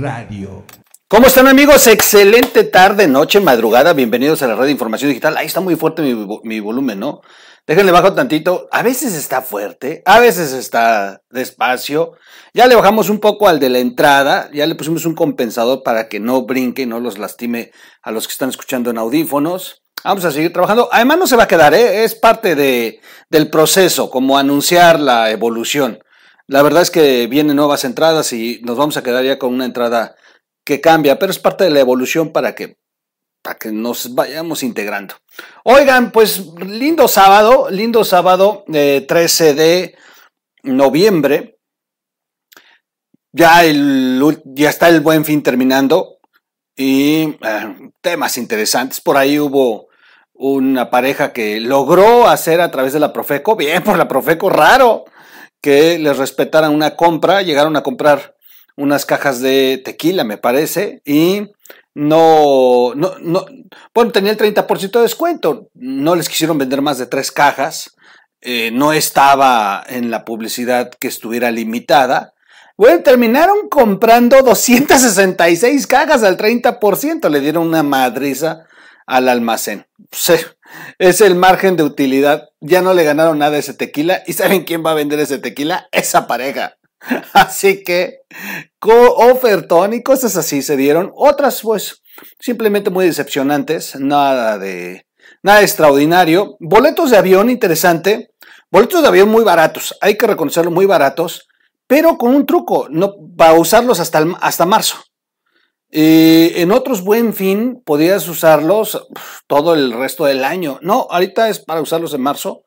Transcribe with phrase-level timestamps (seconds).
[0.00, 0.64] Radio.
[1.08, 1.86] ¿Cómo están amigos?
[1.86, 3.94] Excelente tarde, noche, madrugada.
[3.94, 5.36] Bienvenidos a la red de información digital.
[5.36, 7.22] Ahí está muy fuerte mi, mi, volumen, ¿no?
[7.66, 8.68] Déjenle bajo tantito.
[8.70, 12.12] A veces está fuerte, a veces está despacio.
[12.54, 14.50] Ya le bajamos un poco al de la entrada.
[14.52, 18.26] Ya le pusimos un compensador para que no brinque y no los lastime a los
[18.26, 19.82] que están escuchando en audífonos.
[20.04, 20.88] Vamos a seguir trabajando.
[20.92, 22.04] Además no se va a quedar, ¿eh?
[22.04, 25.98] es parte de, del proceso, como anunciar la evolución.
[26.48, 29.66] La verdad es que vienen nuevas entradas y nos vamos a quedar ya con una
[29.66, 30.16] entrada
[30.64, 32.78] que cambia, pero es parte de la evolución para que,
[33.42, 35.14] para que nos vayamos integrando.
[35.64, 39.98] Oigan, pues lindo sábado, lindo sábado, 13 eh, de
[40.62, 41.58] noviembre.
[43.30, 46.16] Ya, el, ya está el buen fin terminando
[46.74, 49.02] y eh, temas interesantes.
[49.02, 49.88] Por ahí hubo
[50.32, 55.04] una pareja que logró hacer a través de la Profeco, bien por la Profeco, raro,
[55.60, 58.36] que les respetaran una compra, llegaron a comprar
[58.76, 61.48] unas cajas de tequila, me parece, y
[61.94, 63.46] no, no, no,
[63.92, 67.96] bueno, tenía el 30% de descuento, no les quisieron vender más de tres cajas,
[68.40, 72.34] eh, no estaba en la publicidad que estuviera limitada,
[72.76, 78.66] bueno, terminaron comprando 266 cajas al 30%, le dieron una madriza
[79.08, 79.86] al almacén.
[80.98, 82.50] es el margen de utilidad.
[82.60, 84.22] Ya no le ganaron nada a ese tequila.
[84.26, 85.88] ¿Y saben quién va a vender ese tequila?
[85.90, 86.76] Esa pareja.
[87.32, 88.20] Así que,
[88.80, 91.12] ofertón y cosas así se dieron.
[91.14, 92.02] Otras, pues,
[92.40, 93.94] simplemente muy decepcionantes.
[93.98, 95.06] Nada de,
[95.42, 96.56] nada extraordinario.
[96.60, 98.32] Boletos de avión, interesante.
[98.70, 99.96] Boletos de avión muy baratos.
[100.00, 101.48] Hay que reconocerlo, muy baratos.
[101.86, 102.88] Pero con un truco.
[102.90, 104.98] No, va a usarlos hasta, hasta marzo.
[105.90, 109.06] Eh, en otros buen fin podías usarlos
[109.46, 110.78] todo el resto del año.
[110.82, 112.64] No, ahorita es para usarlos en marzo.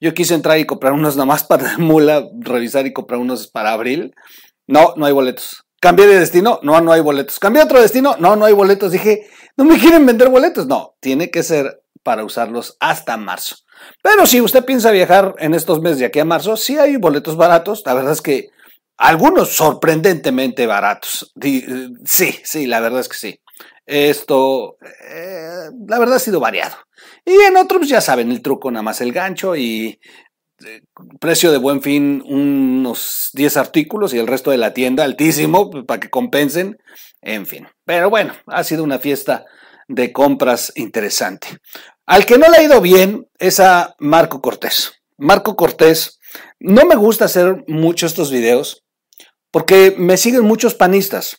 [0.00, 3.72] Yo quise entrar y comprar unos nada más para mula, revisar y comprar unos para
[3.72, 4.14] abril.
[4.66, 5.64] No, no hay boletos.
[5.80, 7.38] Cambié de destino, no, no hay boletos.
[7.38, 8.90] Cambié otro destino, no, no hay boletos.
[8.92, 10.66] Dije, no me quieren vender boletos.
[10.66, 13.56] No, tiene que ser para usarlos hasta marzo.
[14.02, 17.36] Pero si usted piensa viajar en estos meses de aquí a marzo, sí hay boletos
[17.36, 17.82] baratos.
[17.84, 18.48] La verdad es que
[18.96, 21.32] algunos sorprendentemente baratos.
[22.04, 23.40] Sí, sí, la verdad es que sí.
[23.84, 26.76] Esto, eh, la verdad ha sido variado.
[27.24, 30.00] Y en otros, ya saben, el truco nada más el gancho y
[30.64, 30.82] eh,
[31.20, 35.84] precio de buen fin unos 10 artículos y el resto de la tienda altísimo pues,
[35.84, 36.78] para que compensen.
[37.20, 37.68] En fin.
[37.84, 39.44] Pero bueno, ha sido una fiesta
[39.88, 41.48] de compras interesante.
[42.06, 44.94] Al que no le ha ido bien es a Marco Cortés.
[45.16, 46.18] Marco Cortés,
[46.58, 48.85] no me gusta hacer mucho estos videos
[49.50, 51.36] porque me siguen muchos panistas.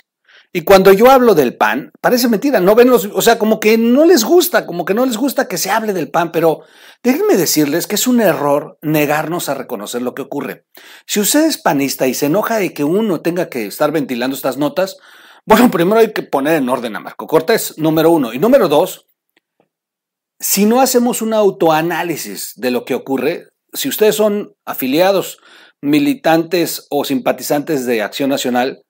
[0.53, 3.77] Y cuando yo hablo del pan, parece mentira, no ven los, o sea, como que
[3.77, 6.61] no les gusta, como que no les gusta que se hable del pan, pero
[7.03, 10.65] déjenme decirles que es un error negarnos a reconocer lo que ocurre.
[11.05, 14.57] Si usted es panista y se enoja de que uno tenga que estar ventilando estas
[14.57, 14.97] notas,
[15.45, 18.33] bueno, primero hay que poner en orden a Marco Cortés, número uno.
[18.33, 19.05] Y número dos,
[20.39, 25.39] si no hacemos un autoanálisis de lo que ocurre, si ustedes son afiliados
[25.81, 28.83] militantes o simpatizantes de Acción Nacional,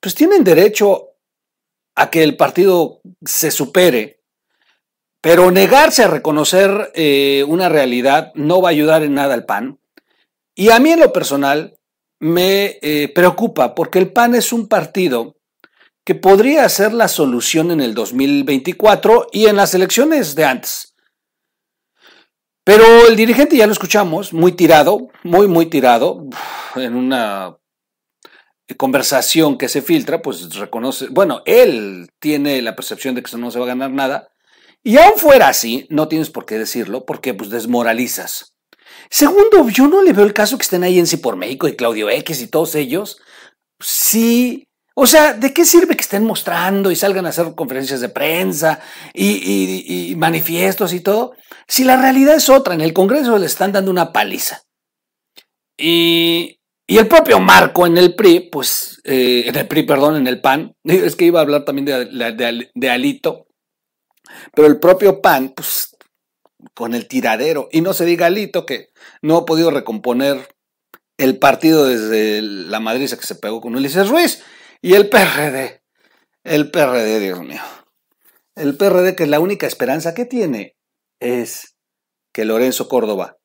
[0.00, 1.10] pues tienen derecho
[1.96, 4.20] a que el partido se supere,
[5.20, 9.78] pero negarse a reconocer eh, una realidad no va a ayudar en nada al PAN.
[10.54, 11.78] Y a mí en lo personal
[12.20, 15.36] me eh, preocupa porque el PAN es un partido
[16.04, 20.89] que podría ser la solución en el 2024 y en las elecciones de antes.
[22.70, 26.24] Pero el dirigente ya lo escuchamos, muy tirado, muy, muy tirado,
[26.76, 27.58] en una
[28.76, 33.58] conversación que se filtra, pues reconoce, bueno, él tiene la percepción de que no se
[33.58, 34.28] va a ganar nada,
[34.84, 38.54] y aún fuera así, no tienes por qué decirlo, porque pues desmoralizas.
[39.10, 41.74] Segundo, yo no le veo el caso que estén ahí en Sí por México y
[41.74, 43.20] Claudio X y todos ellos.
[43.80, 44.68] Sí,
[45.02, 48.80] o sea, ¿de qué sirve que estén mostrando y salgan a hacer conferencias de prensa
[49.14, 51.32] y, manifiestos y todo?
[51.66, 54.60] Si la realidad es otra, en el Congreso le están dando una paliza.
[55.78, 60.42] Y, el propio Marco en el PRI, pues, eh, en el PRI, perdón, en el
[60.42, 63.46] PAN, es que iba a hablar también de, de Alito,
[64.54, 65.96] pero el propio PAN, pues,
[66.74, 68.88] con el tiradero, y no se diga Alito que
[69.22, 70.46] no ha podido recomponer
[71.16, 74.42] el partido desde la madriza que se pegó con Ulises Ruiz.
[74.82, 75.82] Y el PRD,
[76.42, 77.60] el PRD, Dios mío.
[78.54, 80.74] El PRD que la única esperanza que tiene
[81.20, 81.76] es
[82.32, 83.36] que Lorenzo Córdoba,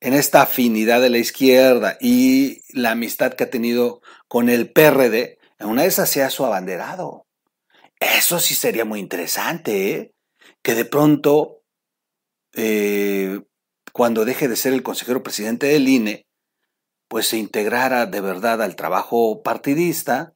[0.00, 5.38] en esta afinidad de la izquierda y la amistad que ha tenido con el PRD,
[5.60, 7.28] en una de esas sea su abanderado.
[8.00, 10.14] Eso sí sería muy interesante, ¿eh?
[10.62, 11.62] Que de pronto,
[12.54, 13.40] eh,
[13.92, 16.26] cuando deje de ser el consejero presidente del INE,
[17.06, 20.34] pues se integrara de verdad al trabajo partidista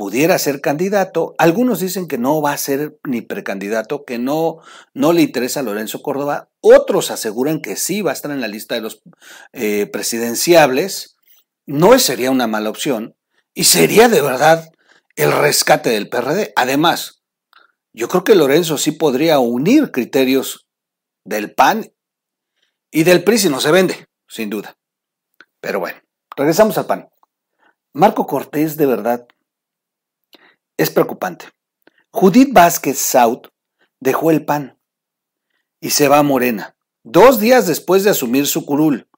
[0.00, 1.34] pudiera ser candidato.
[1.36, 4.60] Algunos dicen que no va a ser ni precandidato, que no,
[4.94, 6.48] no le interesa a Lorenzo Córdoba.
[6.62, 9.02] Otros aseguran que sí va a estar en la lista de los
[9.52, 11.18] eh, presidenciables.
[11.66, 13.14] No sería una mala opción
[13.52, 14.70] y sería de verdad
[15.16, 16.54] el rescate del PRD.
[16.56, 17.20] Además,
[17.92, 20.66] yo creo que Lorenzo sí podría unir criterios
[21.26, 21.92] del PAN
[22.90, 24.78] y del PRI si no se vende, sin duda.
[25.60, 25.98] Pero bueno,
[26.34, 27.10] regresamos al PAN.
[27.92, 29.26] Marco Cortés de verdad
[30.80, 31.46] es preocupante.
[32.10, 33.48] Judith Vázquez Saut
[34.00, 34.78] dejó el PAN
[35.78, 39.08] y se va a Morena, dos días después de asumir su curul.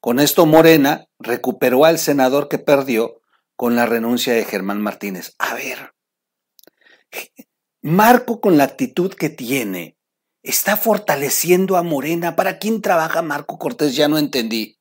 [0.00, 3.20] Con esto Morena recuperó al senador que perdió
[3.56, 5.34] con la renuncia de Germán Martínez.
[5.38, 5.94] A ver,
[7.82, 9.98] Marco con la actitud que tiene,
[10.44, 12.36] está fortaleciendo a Morena.
[12.36, 13.96] ¿Para quién trabaja Marco Cortés?
[13.96, 14.78] Ya no entendí.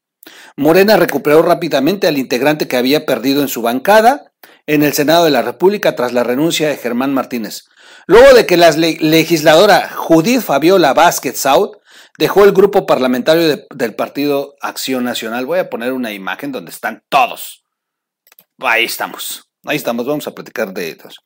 [0.57, 4.33] Morena recuperó rápidamente al integrante que había perdido en su bancada
[4.68, 7.65] en el Senado de la República tras la renuncia de Germán Martínez.
[8.06, 11.77] Luego de que la legisladora Judith Fabiola Vázquez Saud
[12.18, 15.45] dejó el grupo parlamentario del Partido Acción Nacional.
[15.45, 17.63] Voy a poner una imagen donde están todos.
[18.60, 19.50] Ahí estamos.
[19.65, 20.06] Ahí estamos.
[20.06, 21.21] Vamos a platicar de eso.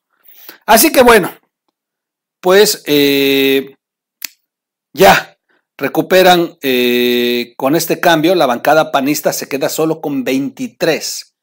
[0.66, 1.30] Así que bueno,
[2.40, 3.74] pues eh,
[4.92, 5.36] ya
[5.76, 11.36] recuperan eh, con este cambio, la bancada panista se queda solo con 23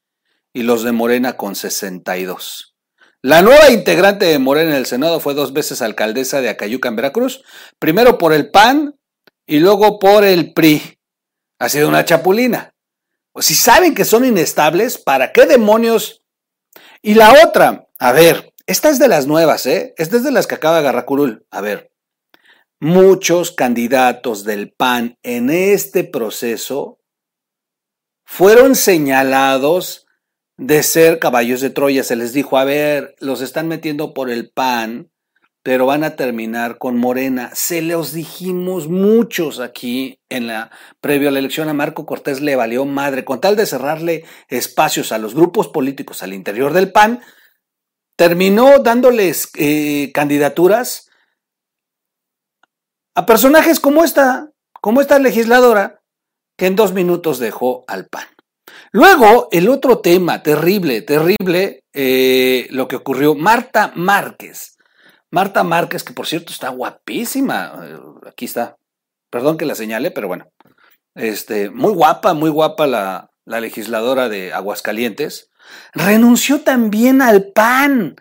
[0.56, 2.78] y los de Morena con 62.
[3.22, 6.96] La nueva integrante de Morena en el Senado fue dos veces alcaldesa de Acayuca en
[6.96, 7.44] Veracruz,
[7.78, 8.98] primero por el PAN
[9.46, 10.98] y luego por el PRI.
[11.60, 12.74] Ha sido una chapulina.
[13.34, 16.24] Pues si saben que son inestables, ¿para qué demonios?
[17.02, 19.94] Y la otra, a ver, esta es de las nuevas, ¿eh?
[19.98, 21.46] Esta es de las que acaba de agarrar Curul.
[21.52, 21.92] A ver,
[22.80, 26.98] muchos candidatos del PAN en este proceso
[28.24, 30.05] fueron señalados
[30.58, 32.04] de ser caballos de Troya.
[32.04, 35.12] Se les dijo, a ver, los están metiendo por el PAN,
[35.64, 37.50] pero van a terminar con Morena.
[37.54, 40.72] Se los dijimos muchos aquí en la
[41.02, 45.12] previo a la elección a Marco Cortés le valió madre con tal de cerrarle espacios
[45.12, 47.22] a los grupos políticos al interior del PAN.
[48.16, 51.10] Terminó dándoles eh, candidaturas
[53.16, 54.52] a personajes como esta,
[54.82, 56.02] como esta legisladora,
[56.58, 58.35] que en dos minutos dejó al PAN.
[58.92, 64.78] Luego, el otro tema terrible, terrible, eh, lo que ocurrió, Marta Márquez.
[65.32, 68.78] Marta Márquez, que por cierto está guapísima, eh, aquí está,
[69.30, 70.48] perdón que la señale, pero bueno,
[71.14, 75.50] este, muy guapa, muy guapa la, la legisladora de Aguascalientes,
[75.94, 78.16] renunció también al PAN.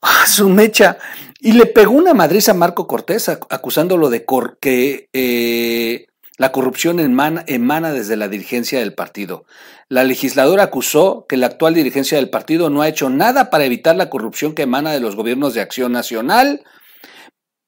[0.00, 0.98] Ah, su mecha.
[1.40, 4.24] Y le pegó una madriz a Marco Cortés acusándolo de
[4.60, 6.06] que eh,
[6.38, 9.44] la corrupción emana, desde la dirigencia del partido.
[9.88, 13.96] La legisladora acusó que la actual dirigencia del partido no ha hecho nada para evitar
[13.96, 16.62] la corrupción que emana de los gobiernos de acción nacional,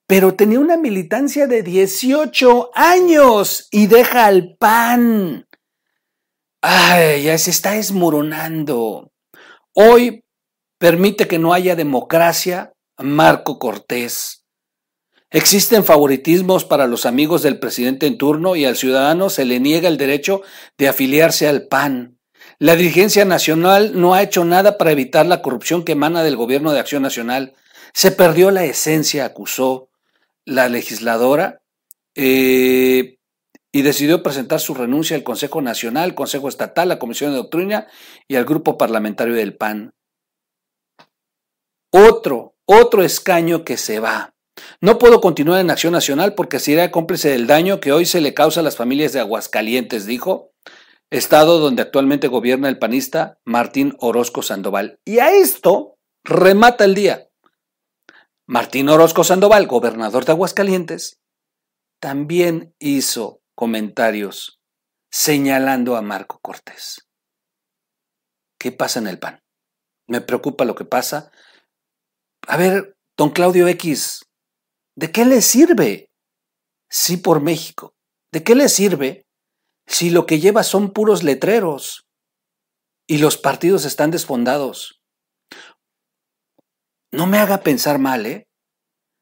[0.06, 5.49] pero tenía una militancia de 18 años y deja al PAN.
[6.62, 9.11] Ay, ya se está desmoronando.
[9.75, 10.23] Hoy
[10.78, 14.39] permite que no haya democracia Marco Cortés.
[15.30, 19.88] Existen favoritismos para los amigos del presidente en turno y al ciudadano se le niega
[19.88, 20.42] el derecho
[20.76, 22.18] de afiliarse al PAN.
[22.58, 26.72] La dirigencia nacional no ha hecho nada para evitar la corrupción que emana del gobierno
[26.72, 27.54] de Acción Nacional.
[27.92, 29.88] Se perdió la esencia, acusó
[30.44, 31.62] la legisladora,
[32.14, 33.18] eh,
[33.72, 37.87] y decidió presentar su renuncia al Consejo Nacional, Consejo Estatal, la Comisión de Doctrina
[38.26, 39.94] y al grupo parlamentario del PAN.
[41.92, 44.32] Otro otro escaño que se va.
[44.81, 48.35] No puedo continuar en Acción Nacional porque será cómplice del daño que hoy se le
[48.35, 50.52] causa a las familias de Aguascalientes, dijo,
[51.11, 54.99] estado donde actualmente gobierna el panista Martín Orozco Sandoval.
[55.05, 57.29] Y a esto remata el día.
[58.47, 61.21] Martín Orozco Sandoval, gobernador de Aguascalientes,
[62.00, 64.61] también hizo comentarios
[65.11, 67.09] señalando a Marco Cortés.
[68.59, 69.40] ¿Qué pasa en el PAN?
[70.07, 71.31] Me preocupa lo que pasa
[72.47, 74.25] a ver, don Claudio X,
[75.00, 76.11] ¿de qué le sirve?
[76.90, 77.95] Sí por México.
[78.33, 79.26] ¿De qué le sirve
[79.87, 82.07] si lo que lleva son puros letreros
[83.07, 85.00] y los partidos están desfondados?
[87.12, 88.47] No me haga pensar mal, ¿eh?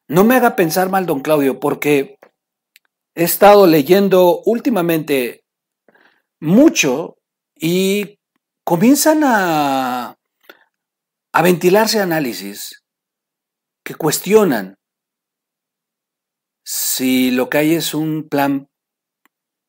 [0.08, 2.18] No me haga pensar mal, don Claudio, porque
[3.14, 5.44] he estado leyendo últimamente
[6.40, 7.18] mucho
[7.54, 8.18] y
[8.64, 10.16] comienzan a,
[11.32, 12.82] a ventilarse análisis
[13.84, 14.77] que cuestionan
[16.70, 18.68] si lo que hay es un plan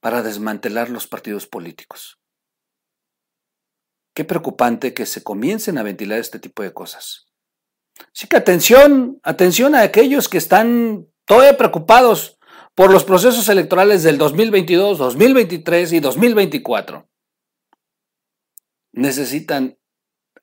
[0.01, 2.20] para desmantelar los partidos políticos.
[4.13, 7.27] Qué preocupante que se comiencen a ventilar este tipo de cosas.
[8.13, 12.38] Así que atención, atención a aquellos que están todavía preocupados
[12.75, 17.10] por los procesos electorales del 2022, 2023 y 2024.
[18.91, 19.78] Necesitan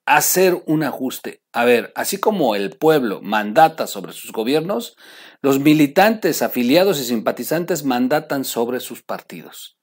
[0.06, 1.42] hacer un ajuste.
[1.52, 4.96] A ver, así como el pueblo mandata sobre sus gobiernos,
[5.42, 9.76] los militantes, afiliados y simpatizantes mandatan sobre sus partidos.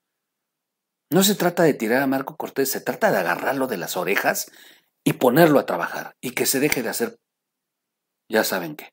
[1.10, 4.50] No se trata de tirar a Marco Cortés, se trata de agarrarlo de las orejas
[5.04, 7.18] y ponerlo a trabajar y que se deje de hacer
[8.28, 8.88] ya saben qué.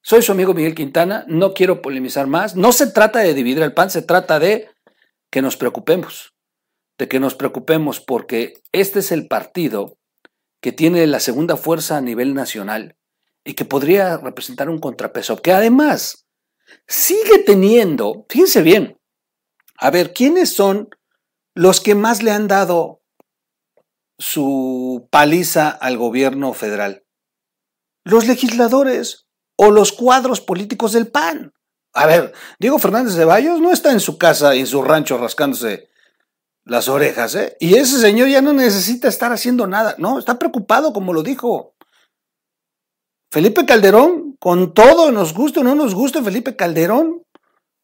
[0.00, 3.74] Soy su amigo Miguel Quintana, no quiero polemizar más, no se trata de dividir el
[3.74, 4.68] pan, se trata de
[5.30, 6.34] que nos preocupemos,
[6.98, 9.98] de que nos preocupemos porque este es el partido
[10.62, 12.96] que tiene la segunda fuerza a nivel nacional
[13.44, 16.28] y que podría representar un contrapeso, que además
[16.86, 18.98] sigue teniendo, fíjense bien,
[19.76, 20.88] a ver, ¿quiénes son
[21.54, 23.02] los que más le han dado
[24.18, 27.04] su paliza al gobierno federal?
[28.04, 29.26] Los legisladores
[29.56, 31.52] o los cuadros políticos del PAN.
[31.92, 35.18] A ver, Diego Fernández de Bayos no está en su casa y en su rancho
[35.18, 35.88] rascándose
[36.64, 37.56] las orejas, ¿eh?
[37.60, 41.74] Y ese señor ya no necesita estar haciendo nada, no, está preocupado como lo dijo.
[43.30, 47.22] Felipe Calderón, con todo, nos guste o no nos guste, Felipe Calderón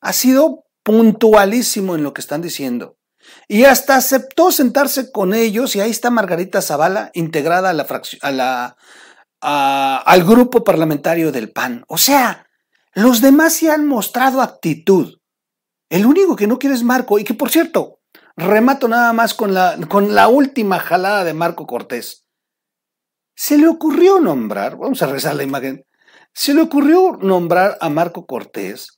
[0.00, 2.98] ha sido puntualísimo en lo que están diciendo.
[3.46, 7.86] Y hasta aceptó sentarse con ellos y ahí está Margarita Zavala integrada a la,
[8.22, 8.76] a la
[9.40, 11.84] al grupo parlamentario del PAN.
[11.88, 12.46] O sea,
[12.94, 15.18] los demás se han mostrado actitud.
[15.90, 17.97] El único que no quiere es Marco y que por cierto,
[18.38, 22.24] Remato nada más con la, con la última jalada de Marco Cortés.
[23.36, 25.84] Se le ocurrió nombrar, vamos a rezar la imagen,
[26.32, 28.96] se le ocurrió nombrar a Marco Cortés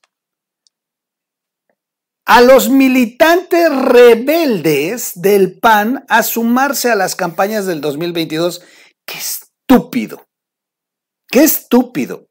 [2.25, 8.61] a los militantes rebeldes del PAN a sumarse a las campañas del 2022.
[9.07, 10.29] ¡Qué estúpido!
[11.27, 12.27] ¡Qué estúpido!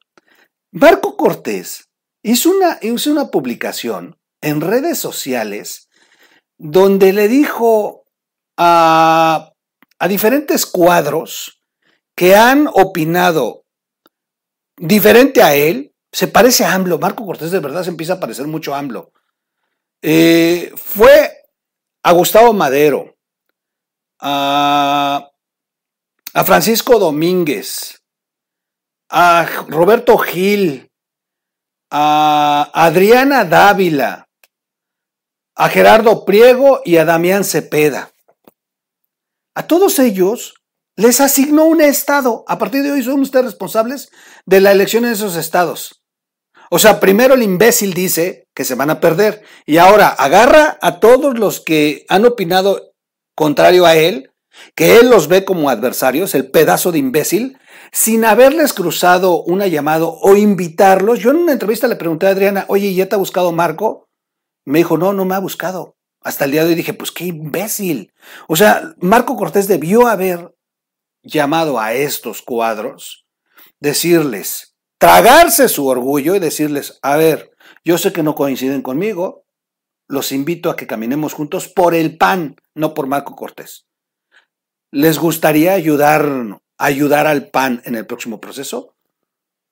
[0.71, 1.91] Marco Cortés
[2.23, 5.90] hizo una, hizo una publicación en redes sociales
[6.63, 8.05] donde le dijo
[8.59, 9.55] a,
[10.07, 11.63] diferentes cuadros
[12.15, 13.65] que han opinado
[14.77, 18.47] diferente a él, se parece a AMLO, Marco Cortés de verdad se empieza a parecer
[18.47, 19.11] mucho a AMLO,
[20.03, 21.33] eh, fue
[22.03, 23.17] a Gustavo Madero,
[24.21, 25.31] a,
[26.35, 28.03] a Francisco Domínguez,
[29.09, 30.91] a Roberto Gil,
[31.91, 34.30] a Adriana Dávila,
[35.61, 38.13] a Gerardo Priego y a Damián Cepeda.
[39.55, 40.55] A todos ellos
[40.97, 42.45] les asignó un estado.
[42.49, 44.09] A partir de hoy son ustedes responsables
[44.47, 46.03] de la elección en esos estados.
[46.71, 50.99] O sea, primero el imbécil dice que se van a perder y ahora agarra a
[50.99, 52.95] todos los que han opinado
[53.35, 54.31] contrario a él,
[54.75, 57.59] que él los ve como adversarios, el pedazo de imbécil,
[57.93, 61.19] sin haberles cruzado una llamada o invitarlos.
[61.19, 64.07] Yo en una entrevista le pregunté a Adriana, oye, ¿ya te ha buscado Marco?
[64.71, 65.97] Me dijo, no, no me ha buscado.
[66.21, 68.13] Hasta el día de hoy dije, pues qué imbécil.
[68.47, 70.55] O sea, Marco Cortés debió haber
[71.23, 73.27] llamado a estos cuadros,
[73.81, 77.51] decirles, tragarse su orgullo y decirles, a ver,
[77.85, 79.45] yo sé que no coinciden conmigo,
[80.07, 83.89] los invito a que caminemos juntos por el PAN, no por Marco Cortés.
[84.93, 88.95] ¿Les gustaría ayudar, ayudar al PAN en el próximo proceso?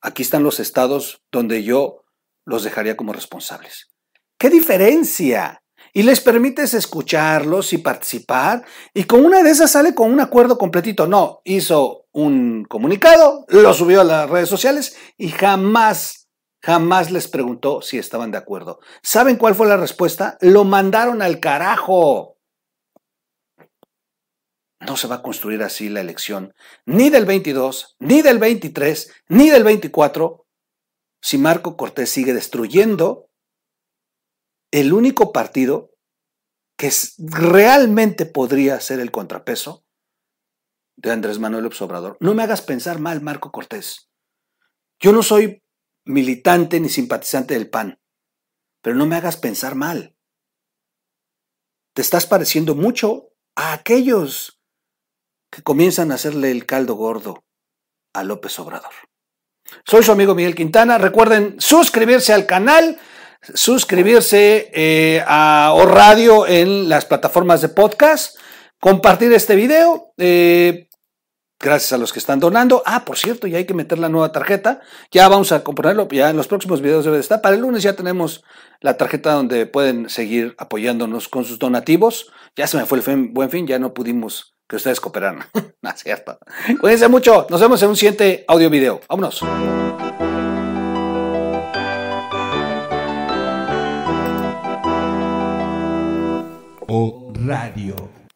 [0.00, 2.05] Aquí están los estados donde yo
[2.45, 3.93] los dejaría como responsables.
[4.38, 5.64] ¿Qué diferencia?
[5.92, 8.64] Y les permites escucharlos y participar
[8.95, 11.09] y con una de esas sale con un acuerdo completito.
[11.09, 16.28] No, hizo un comunicado, lo subió a las redes sociales y jamás,
[16.62, 18.78] jamás les preguntó si estaban de acuerdo.
[19.02, 20.38] ¿Saben cuál fue la respuesta?
[20.40, 22.37] Lo mandaron al carajo.
[24.87, 26.54] No se va a construir así la elección,
[26.87, 30.47] ni del 22, ni del 23, ni del 24,
[31.21, 33.27] si Marco Cortés sigue destruyendo
[34.70, 35.90] el único partido
[36.76, 39.84] que realmente podría ser el contrapeso
[40.96, 42.16] de Andrés Manuel López Obrador.
[42.20, 44.10] No me hagas pensar mal, Marco Cortés.
[45.00, 45.62] Yo no soy
[46.04, 48.00] militante ni simpatizante del PAN,
[48.82, 50.16] pero no me hagas pensar mal.
[51.94, 54.60] Te estás pareciendo mucho a aquellos
[55.50, 57.44] que comienzan a hacerle el caldo gordo
[58.12, 58.92] a López Obrador.
[59.84, 60.98] Soy su amigo Miguel Quintana.
[60.98, 62.98] Recuerden suscribirse al canal
[63.54, 68.38] suscribirse eh, a O Radio en las plataformas de podcast,
[68.80, 70.12] compartir este video.
[70.18, 70.88] Eh,
[71.61, 72.83] gracias a los que están donando.
[72.87, 74.80] Ah, por cierto, ya hay que meter la nueva tarjeta.
[75.11, 77.40] Ya vamos a componerlo, ya en los próximos videos debe estar.
[77.40, 78.45] Para el lunes ya tenemos
[78.80, 82.30] la tarjeta donde pueden seguir apoyándonos con sus donativos.
[82.57, 85.45] Ya se me fue el buen fin, ya no pudimos que ustedes cooperaron.
[85.83, 86.38] no es cierto.
[86.80, 87.47] Cuídense mucho.
[87.50, 89.00] Nos vemos en un siguiente audio video.
[89.09, 89.42] Vámonos.
[97.47, 98.27] Radio.